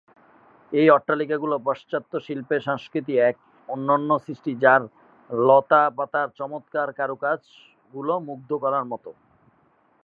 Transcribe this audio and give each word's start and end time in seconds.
এই 0.71 0.87
অট্টালিকা 0.89 1.35
গুলো 1.37 1.55
পাশ্চাত্য 1.65 2.11
শিল্প 2.19 2.49
সংস্কৃতির 2.67 3.21
এক 3.29 3.35
অনন্য 3.69 4.09
সৃষ্টি, 4.25 4.51
যার 4.63 4.81
লতাপাতার 5.29 6.27
চমৎকার 6.39 6.89
কারুকাজ 6.99 7.41
গুলো 7.93 8.13
মুগ্ধ 8.27 8.49
করার 8.63 8.85
মতো। 8.91 9.09